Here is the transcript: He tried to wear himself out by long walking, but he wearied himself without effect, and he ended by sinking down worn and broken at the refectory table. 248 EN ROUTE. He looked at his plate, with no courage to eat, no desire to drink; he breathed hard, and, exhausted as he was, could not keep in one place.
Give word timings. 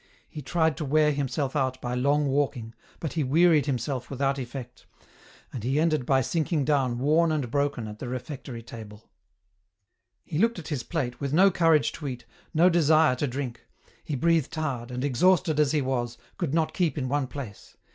He 0.27 0.41
tried 0.41 0.77
to 0.77 0.83
wear 0.83 1.11
himself 1.11 1.55
out 1.55 1.79
by 1.79 1.93
long 1.93 2.25
walking, 2.25 2.73
but 2.99 3.13
he 3.13 3.23
wearied 3.23 3.67
himself 3.67 4.09
without 4.09 4.39
effect, 4.39 4.87
and 5.53 5.63
he 5.63 5.79
ended 5.79 6.07
by 6.07 6.21
sinking 6.21 6.65
down 6.65 6.97
worn 6.97 7.31
and 7.31 7.51
broken 7.51 7.87
at 7.87 7.99
the 7.99 8.07
refectory 8.07 8.63
table. 8.63 9.11
248 10.27 10.31
EN 10.31 10.31
ROUTE. 10.31 10.31
He 10.31 10.41
looked 10.41 10.57
at 10.57 10.67
his 10.69 10.81
plate, 10.81 11.21
with 11.21 11.33
no 11.33 11.51
courage 11.51 11.91
to 11.91 12.07
eat, 12.07 12.25
no 12.51 12.67
desire 12.67 13.15
to 13.17 13.27
drink; 13.27 13.63
he 14.03 14.15
breathed 14.15 14.55
hard, 14.55 14.89
and, 14.89 15.03
exhausted 15.03 15.59
as 15.59 15.71
he 15.71 15.83
was, 15.83 16.17
could 16.39 16.51
not 16.55 16.73
keep 16.73 16.97
in 16.97 17.07
one 17.07 17.27
place. 17.27 17.77